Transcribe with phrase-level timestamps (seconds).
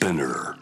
[0.00, 0.54] Spinner.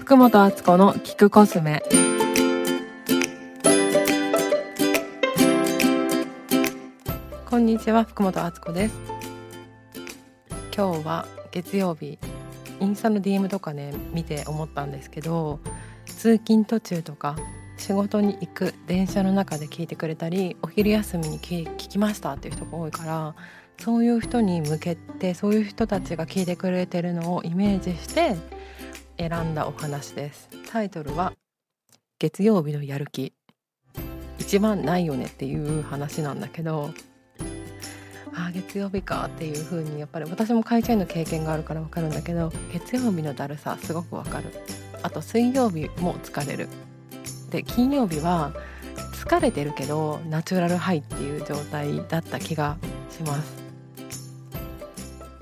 [0.00, 1.80] 福本敦子の聞くコスメ
[7.48, 8.94] こんにちは福本敦子です
[10.76, 12.18] 今日は月曜日
[12.80, 15.60] インスタの DM とかね見て思ったんですけど
[16.06, 17.36] 通勤途中とか
[17.78, 23.34] 仕事に行く電車の中で聞いてくれたりお昼休みに聞きましたっていう人が多いから
[23.78, 28.36] そういう人に向けてそういう人たちが聞いてくれてるのをイメージして
[29.16, 30.48] 選んだお話です。
[30.70, 31.32] タイトルは
[32.18, 33.32] 月曜日のやる気。
[34.38, 36.90] 一番ないよねっていう話なんだけど
[38.34, 44.46] あ月曜日かっていう風にやっぱり私も会社員の経験があるから分かるんだけど月曜日のだるさすごく分かる。
[45.02, 46.68] あと水曜日も疲れる。
[47.50, 48.52] で金曜日は
[49.12, 52.76] 疲れてるけどナチュラルハイっていう状態だった気が
[53.10, 53.68] します。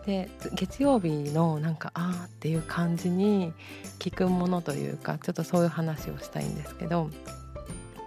[0.07, 3.53] で月曜日のなんかあーっていう感じに
[3.99, 7.11] 聞くものというかちょっとそういう話をしたいんですけど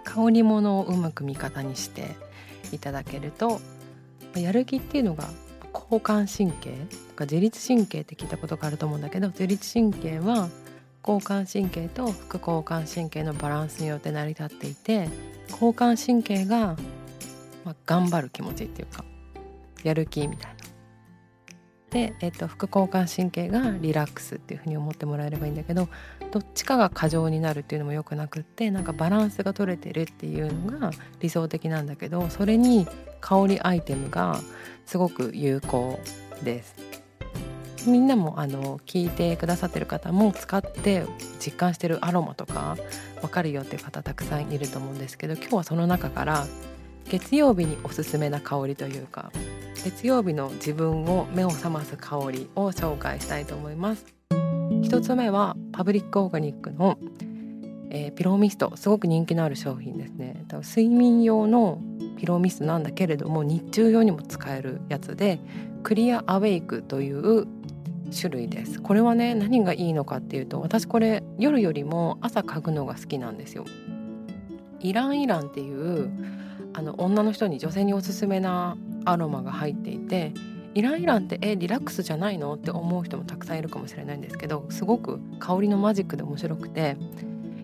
[0.04, 2.16] 香り物をうまく味方にして
[2.72, 3.60] いただけると
[4.34, 5.28] やる気っていうのが
[5.74, 6.70] 交感神経
[7.10, 10.48] とか自律神経って聞いたことがあると思うんだけど自律神経は
[11.06, 15.08] 交感神経と副交感神経のバランスによって成り立っていて
[15.50, 16.76] 交感神経が、
[17.64, 19.04] まあ、頑張る気持ちっていうか
[19.82, 20.60] やる気みたいな。
[21.90, 25.88] で、えっと、副交感神経がリラックスっていうふうに思ってもらえればいいんだけど
[26.30, 32.86] どっちかが過剰になるっていうのもよくなくってなんかバランスが取れてるっていうのが理想的なんだけどそれに
[33.20, 34.40] 香りアイテムが
[34.86, 35.98] すごく有効
[36.44, 36.89] です。
[37.86, 41.04] みんなもあの聞いてくださってる方も使って
[41.38, 42.76] 実感してるアロマとか
[43.20, 46.46] 分かるよっていう方たくさんいると思うんですけど今日はその中から
[47.08, 49.32] 月曜日におすすめな香りというか
[49.84, 54.04] 月曜日の自分を目を覚ます香りを紹介したいと思います。
[54.82, 56.98] 一つ目はパブリックオーガニックの、
[57.90, 58.72] えー、ピローミスト。
[58.76, 60.44] すごく人気のある商品ですね。
[60.52, 61.80] 睡眠用の
[62.18, 65.40] ピローミストなんだけれども日中用にも使えるやつで
[65.82, 67.46] クリアアウェイクという
[68.10, 68.80] 種類です。
[68.80, 73.64] これはね何がいいのかっていうと私これ夜よりも朝嗅ぐのが好きなんですよ。
[74.80, 76.10] イランイランっていう
[76.72, 80.32] あの女の人に女性におすすめなアロマが入っていて
[80.74, 86.96] イランイランってえリラックスじゃないのって思う人もたくさんいるかもしれないんですけどすごく香りのマジックで面白くて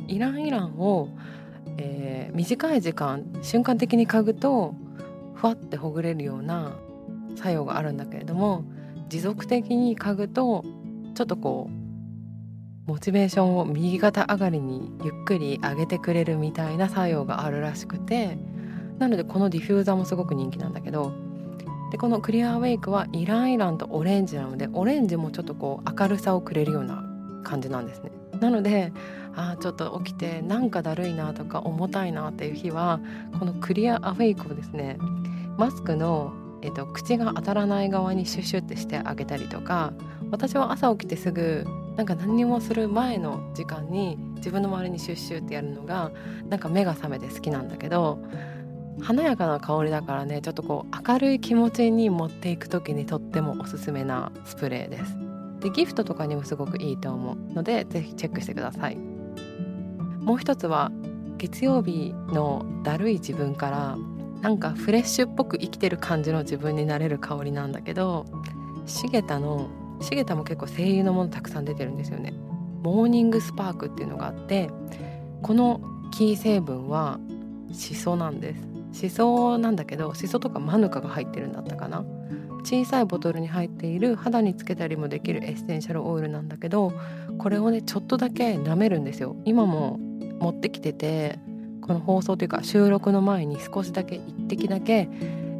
[0.09, 1.09] イランイランを、
[1.79, 4.75] えー、短い時間瞬間的に嗅ぐと
[5.35, 6.77] ふわってほぐれるような
[7.37, 8.65] 作用があるんだけれども
[9.09, 10.65] 持続的に嗅ぐと
[11.15, 11.71] ちょっとこ
[12.87, 18.39] うモチベーションを右肩上がりにゆっくり上げてくれるみたいな作用があるらしくて
[18.99, 21.13] なのでこのディフューザーもすごく人気なんだけど
[21.91, 27.05] でこのクリアウェイクはイランイランとオレンジなのでオレンジもちょっとこう明るさをくれるような
[27.45, 28.11] 感じなんですね。
[28.41, 28.93] なので
[29.35, 33.01] あちょっと起きてなんかだるいなとか重たいなっていう日は
[33.39, 34.99] このクリアアウェイクをですね
[35.57, 36.35] マスクの、
[36.67, 39.93] えっと、口が当たらない側にシュッシュってしてあげたりとか
[40.33, 41.65] 私は朝起きてすぐ
[41.97, 46.11] なんか何にもする前の時間に自分の周りにシュッシュってやるのが
[46.49, 48.19] なんか目が覚めて好きなんだけど
[49.01, 55.17] 華やかな香りだからねちょっとこう明るい気持ちに持っていく時にとってもおすすめなスプレーです。
[55.61, 58.97] でギフトとかにもすごくいいと思うので是非チェックしてください。
[58.97, 60.91] もう一つは
[61.39, 63.97] 月曜日のだるい自分から
[64.43, 68.27] なんかフレッシュっぽく生きてる感じの自分になれる香りなんだけど
[68.87, 69.69] シゲタの
[70.01, 72.35] シゲタも結構声優のものたくさん出てるんですよね。
[72.83, 74.71] モーニングスパークっていうのがあって
[75.43, 75.81] この
[76.13, 77.19] キー成分は
[77.73, 78.69] シソなんです。
[78.93, 82.05] シソなんだけどシソとかマヌカが入ってるんだったかな。
[82.65, 86.93] 小さいボトルに入っている肌につけたりもできるエッセンシャルオイルなんだけど
[87.39, 89.37] これをねちょっとだけ舐めるんですよ。
[89.45, 89.99] 今も
[90.41, 91.39] 持ってきてて
[91.87, 95.09] この放送というか収録の前に少しだけ1滴だけ、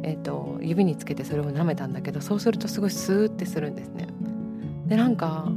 [0.03, 4.07] えーと、指につけてそれを舐めたんだけどそうするとすごいスーってするんですね
[4.87, 5.47] でなんか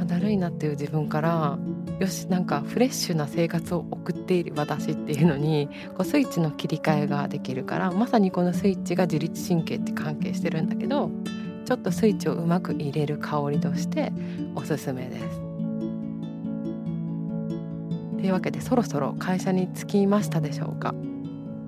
[0.00, 1.58] あだるいなっていう自分から
[1.98, 11.10] よしなんかフレッシュな生活を送っている私っていうのにこうスイッチの切り替えができるからまさにこのスイッチが自律神経って関係してるんだけど
[11.64, 14.12] ちょっとスイッチをうまく入れる香りとして
[14.54, 15.47] おすすめです。
[18.18, 20.94] というわけでそろそろ会社に着きましたでしょうか。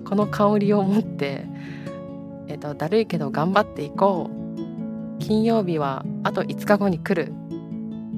[0.05, 1.45] この香りを持って、
[2.47, 5.19] えっと、だるいけど頑張っていこう。
[5.19, 7.31] 金曜日はあと5日後に来る。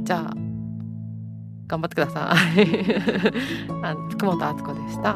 [0.03, 0.33] じゃあ
[1.67, 2.65] 頑張ってください。
[4.09, 5.15] 福本敦子でした。